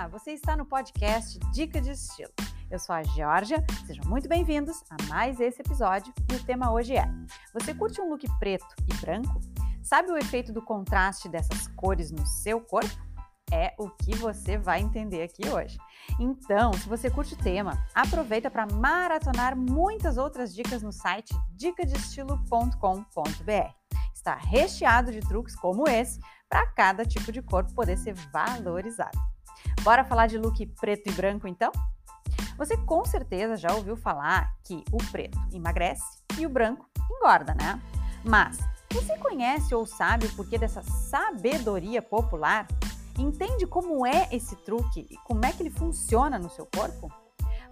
Olá, 0.00 0.08
você 0.08 0.32
está 0.32 0.56
no 0.56 0.64
podcast 0.64 1.38
Dica 1.52 1.78
de 1.78 1.90
Estilo. 1.90 2.32
Eu 2.70 2.78
sou 2.78 2.94
a 2.94 3.02
Georgia, 3.02 3.62
sejam 3.86 4.02
muito 4.08 4.30
bem-vindos 4.30 4.82
a 4.88 4.96
mais 5.10 5.38
esse 5.38 5.60
episódio 5.60 6.10
e 6.32 6.36
o 6.36 6.42
tema 6.42 6.72
hoje 6.72 6.96
é: 6.96 7.04
Você 7.52 7.74
curte 7.74 8.00
um 8.00 8.08
look 8.08 8.24
preto 8.38 8.64
e 8.88 8.94
branco? 8.94 9.38
Sabe 9.82 10.10
o 10.10 10.16
efeito 10.16 10.54
do 10.54 10.62
contraste 10.62 11.28
dessas 11.28 11.68
cores 11.76 12.10
no 12.10 12.26
seu 12.26 12.62
corpo? 12.62 12.88
É 13.52 13.74
o 13.78 13.90
que 13.90 14.16
você 14.16 14.56
vai 14.56 14.80
entender 14.80 15.22
aqui 15.22 15.46
hoje. 15.46 15.76
Então, 16.18 16.72
se 16.72 16.88
você 16.88 17.10
curte 17.10 17.34
o 17.34 17.42
tema, 17.42 17.86
aproveita 17.94 18.50
para 18.50 18.66
maratonar 18.72 19.54
muitas 19.54 20.16
outras 20.16 20.54
dicas 20.54 20.82
no 20.82 20.92
site 20.92 21.34
dicadestilo.com.br. 21.50 23.74
Está 24.14 24.34
recheado 24.34 25.12
de 25.12 25.20
truques 25.20 25.54
como 25.56 25.86
esse 25.86 26.18
para 26.48 26.66
cada 26.68 27.04
tipo 27.04 27.30
de 27.30 27.42
corpo 27.42 27.74
poder 27.74 27.98
ser 27.98 28.14
valorizado. 28.32 29.18
Bora 29.82 30.04
falar 30.04 30.26
de 30.26 30.38
look 30.38 30.64
preto 30.80 31.08
e 31.08 31.12
branco 31.12 31.48
então? 31.48 31.72
Você 32.56 32.76
com 32.76 33.04
certeza 33.04 33.56
já 33.56 33.72
ouviu 33.74 33.96
falar 33.96 34.54
que 34.64 34.84
o 34.92 34.98
preto 35.10 35.38
emagrece 35.52 36.04
e 36.38 36.44
o 36.44 36.50
branco 36.50 36.86
engorda, 37.10 37.54
né? 37.54 37.80
Mas 38.24 38.58
você 38.92 39.16
conhece 39.16 39.74
ou 39.74 39.86
sabe 39.86 40.26
o 40.26 40.36
porquê 40.36 40.58
dessa 40.58 40.82
sabedoria 40.82 42.02
popular? 42.02 42.66
Entende 43.18 43.66
como 43.66 44.06
é 44.06 44.28
esse 44.30 44.56
truque 44.56 45.06
e 45.10 45.16
como 45.24 45.44
é 45.44 45.52
que 45.52 45.62
ele 45.62 45.70
funciona 45.70 46.38
no 46.38 46.50
seu 46.50 46.66
corpo? 46.66 47.10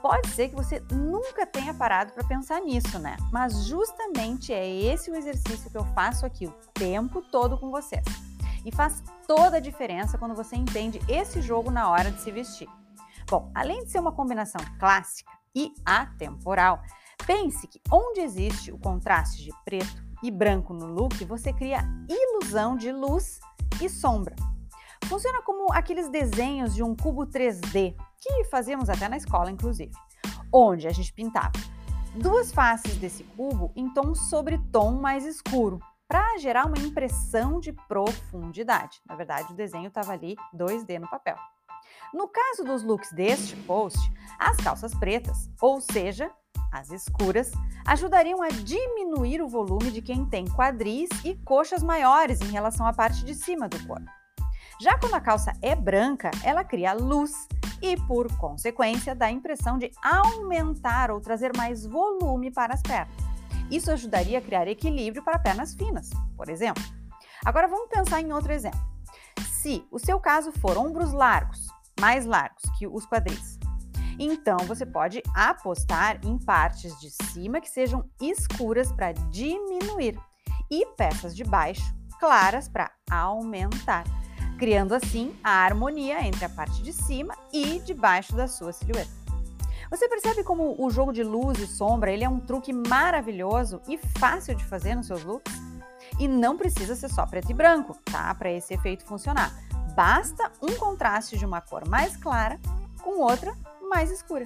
Pode 0.00 0.28
ser 0.28 0.48
que 0.48 0.54
você 0.54 0.82
nunca 0.90 1.44
tenha 1.44 1.74
parado 1.74 2.12
para 2.12 2.24
pensar 2.24 2.60
nisso, 2.60 2.98
né? 2.98 3.18
Mas 3.30 3.66
justamente 3.66 4.52
é 4.52 4.66
esse 4.66 5.10
o 5.10 5.14
exercício 5.14 5.70
que 5.70 5.76
eu 5.76 5.84
faço 5.94 6.24
aqui 6.24 6.46
o 6.46 6.54
tempo 6.72 7.20
todo 7.20 7.58
com 7.58 7.70
vocês. 7.70 8.04
E 8.64 8.72
faz 8.72 9.02
toda 9.26 9.56
a 9.56 9.60
diferença 9.60 10.18
quando 10.18 10.34
você 10.34 10.56
entende 10.56 11.00
esse 11.08 11.40
jogo 11.40 11.70
na 11.70 11.90
hora 11.90 12.10
de 12.10 12.20
se 12.20 12.30
vestir. 12.30 12.68
Bom, 13.28 13.50
além 13.54 13.84
de 13.84 13.90
ser 13.90 14.00
uma 14.00 14.12
combinação 14.12 14.60
clássica 14.78 15.30
e 15.54 15.72
atemporal, 15.84 16.82
pense 17.26 17.66
que 17.66 17.80
onde 17.90 18.20
existe 18.20 18.72
o 18.72 18.78
contraste 18.78 19.44
de 19.44 19.50
preto 19.64 20.04
e 20.22 20.30
branco 20.30 20.74
no 20.74 20.86
look, 20.86 21.24
você 21.24 21.52
cria 21.52 21.84
ilusão 22.08 22.76
de 22.76 22.92
luz 22.92 23.40
e 23.80 23.88
sombra. 23.88 24.34
Funciona 25.06 25.42
como 25.42 25.72
aqueles 25.72 26.08
desenhos 26.08 26.74
de 26.74 26.82
um 26.82 26.94
cubo 26.94 27.26
3D, 27.26 27.96
que 28.20 28.44
fazíamos 28.44 28.90
até 28.90 29.08
na 29.08 29.16
escola, 29.16 29.50
inclusive, 29.50 29.92
onde 30.52 30.86
a 30.86 30.92
gente 30.92 31.12
pintava 31.12 31.52
duas 32.14 32.52
faces 32.52 32.96
desse 32.96 33.22
cubo 33.22 33.72
em 33.76 33.88
tom 33.92 34.14
sobre 34.14 34.58
tom 34.72 34.92
mais 34.92 35.24
escuro, 35.24 35.78
para 36.10 36.36
gerar 36.38 36.66
uma 36.66 36.76
impressão 36.76 37.60
de 37.60 37.72
profundidade. 37.72 39.00
Na 39.06 39.14
verdade, 39.14 39.52
o 39.52 39.54
desenho 39.56 39.86
estava 39.86 40.10
ali 40.10 40.34
2D 40.52 40.98
no 40.98 41.08
papel. 41.08 41.36
No 42.12 42.26
caso 42.26 42.64
dos 42.64 42.82
looks 42.82 43.12
deste 43.12 43.54
post, 43.58 44.12
as 44.36 44.56
calças 44.56 44.92
pretas, 44.92 45.48
ou 45.60 45.80
seja, 45.80 46.28
as 46.72 46.90
escuras, 46.90 47.52
ajudariam 47.86 48.42
a 48.42 48.48
diminuir 48.48 49.40
o 49.40 49.46
volume 49.46 49.92
de 49.92 50.02
quem 50.02 50.26
tem 50.26 50.46
quadris 50.46 51.08
e 51.24 51.36
coxas 51.44 51.80
maiores 51.80 52.40
em 52.40 52.50
relação 52.50 52.84
à 52.84 52.92
parte 52.92 53.24
de 53.24 53.32
cima 53.32 53.68
do 53.68 53.78
corpo. 53.86 54.10
Já 54.80 54.98
quando 54.98 55.14
a 55.14 55.20
calça 55.20 55.52
é 55.62 55.76
branca, 55.76 56.32
ela 56.42 56.64
cria 56.64 56.92
luz 56.92 57.46
e, 57.80 57.96
por 58.08 58.26
consequência, 58.36 59.14
dá 59.14 59.26
a 59.26 59.30
impressão 59.30 59.78
de 59.78 59.92
aumentar 60.02 61.12
ou 61.12 61.20
trazer 61.20 61.56
mais 61.56 61.86
volume 61.86 62.50
para 62.50 62.74
as 62.74 62.82
pernas. 62.82 63.29
Isso 63.70 63.90
ajudaria 63.90 64.38
a 64.38 64.42
criar 64.42 64.66
equilíbrio 64.68 65.22
para 65.22 65.38
pernas 65.38 65.74
finas, 65.74 66.10
por 66.36 66.48
exemplo. 66.48 66.82
Agora 67.44 67.68
vamos 67.68 67.88
pensar 67.88 68.20
em 68.20 68.32
outro 68.32 68.52
exemplo. 68.52 68.80
Se 69.50 69.84
o 69.90 69.98
seu 69.98 70.18
caso 70.18 70.52
for 70.52 70.76
ombros 70.76 71.12
largos, 71.12 71.68
mais 72.00 72.24
largos 72.26 72.62
que 72.78 72.86
os 72.86 73.06
quadris, 73.06 73.58
então 74.18 74.58
você 74.66 74.84
pode 74.84 75.22
apostar 75.34 76.20
em 76.24 76.38
partes 76.38 76.98
de 77.00 77.10
cima 77.30 77.60
que 77.60 77.68
sejam 77.68 78.04
escuras 78.20 78.92
para 78.92 79.12
diminuir 79.12 80.18
e 80.70 80.84
peças 80.96 81.34
de 81.34 81.44
baixo 81.44 81.82
claras 82.20 82.68
para 82.68 82.90
aumentar, 83.10 84.04
criando 84.58 84.94
assim 84.94 85.34
a 85.42 85.64
harmonia 85.64 86.22
entre 86.22 86.44
a 86.44 86.50
parte 86.50 86.82
de 86.82 86.92
cima 86.92 87.34
e 87.50 87.78
de 87.80 87.94
baixo 87.94 88.36
da 88.36 88.46
sua 88.46 88.74
silhueta. 88.74 89.19
Você 89.90 90.08
percebe 90.08 90.44
como 90.44 90.76
o 90.78 90.88
jogo 90.88 91.12
de 91.12 91.24
luz 91.24 91.58
e 91.58 91.66
sombra 91.66 92.12
ele 92.12 92.22
é 92.22 92.28
um 92.28 92.38
truque 92.38 92.72
maravilhoso 92.72 93.82
e 93.88 93.98
fácil 93.98 94.54
de 94.54 94.64
fazer 94.64 94.94
nos 94.94 95.08
seus 95.08 95.24
looks? 95.24 95.52
E 96.18 96.28
não 96.28 96.56
precisa 96.56 96.94
ser 96.94 97.08
só 97.08 97.26
preto 97.26 97.50
e 97.50 97.54
branco, 97.54 97.98
tá? 98.04 98.32
Para 98.36 98.52
esse 98.52 98.72
efeito 98.72 99.04
funcionar. 99.04 99.52
Basta 99.96 100.52
um 100.62 100.76
contraste 100.76 101.36
de 101.36 101.44
uma 101.44 101.60
cor 101.60 101.88
mais 101.88 102.16
clara 102.16 102.60
com 103.02 103.20
outra 103.20 103.52
mais 103.88 104.12
escura. 104.12 104.44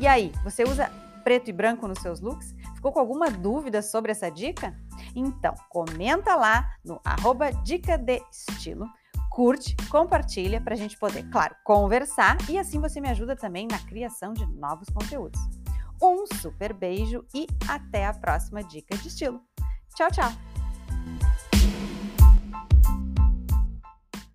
E 0.00 0.06
aí, 0.06 0.32
você 0.42 0.64
usa 0.64 0.90
preto 1.22 1.48
e 1.48 1.52
branco 1.52 1.86
nos 1.86 2.00
seus 2.00 2.20
looks? 2.20 2.52
Ficou 2.74 2.90
com 2.90 2.98
alguma 2.98 3.30
dúvida 3.30 3.80
sobre 3.82 4.10
essa 4.10 4.28
dica? 4.28 4.76
Então, 5.14 5.54
comenta 5.68 6.34
lá 6.34 6.72
no 6.84 7.00
arroba 7.04 7.52
dica 7.52 7.96
de 7.96 8.20
estilo 8.32 8.88
curte, 9.30 9.76
compartilha 9.88 10.60
para 10.60 10.74
a 10.74 10.76
gente 10.76 10.98
poder, 10.98 11.28
claro, 11.30 11.54
conversar 11.64 12.36
e 12.48 12.58
assim 12.58 12.80
você 12.80 13.00
me 13.00 13.08
ajuda 13.08 13.36
também 13.36 13.66
na 13.66 13.78
criação 13.78 14.32
de 14.32 14.46
novos 14.46 14.88
conteúdos. 14.88 15.40
Um 16.02 16.26
super 16.40 16.72
beijo 16.72 17.24
e 17.34 17.46
até 17.68 18.06
a 18.06 18.12
próxima 18.12 18.62
dica 18.62 18.96
de 18.96 19.08
estilo. 19.08 19.40
Tchau, 19.94 20.10
tchau! 20.10 20.55